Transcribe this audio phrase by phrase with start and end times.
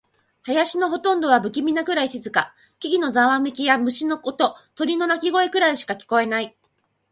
[0.47, 2.55] 林のほとんどは不気味なくらい静か。
[2.79, 6.57] 木々のざわめきや、虫の音、鳥の鳴き声くらいしか聞こえない。